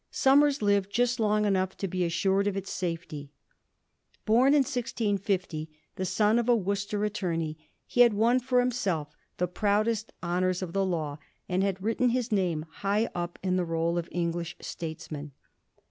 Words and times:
Somers 0.09 0.63
lived 0.63 0.89
just 0.91 1.19
long 1.19 1.45
enough 1.45 1.77
to 1.77 1.87
be 1.87 2.03
assured 2.03 2.47
of 2.47 2.57
its 2.57 2.71
safety. 2.71 3.29
Born 4.25 4.53
in 4.55 4.61
1650, 4.63 5.69
the 5.95 6.05
son 6.07 6.39
of 6.39 6.49
a 6.49 6.55
Worcester 6.55 7.05
attorney, 7.05 7.69
he 7.85 8.01
had 8.01 8.15
won 8.15 8.39
for 8.39 8.59
himself 8.61 9.13
the 9.37 9.47
proudest 9.47 10.11
honours 10.23 10.63
of 10.63 10.73
the 10.73 10.83
law, 10.87 11.19
and 11.47 11.61
had 11.63 11.83
written 11.83 12.09
his 12.09 12.31
name 12.31 12.65
high 12.67 13.11
up 13.13 13.37
in 13.43 13.57
the 13.57 13.63
roll 13.63 13.95
of 13.99 14.09
English 14.11 14.55
states 14.59 15.11
men. 15.11 15.33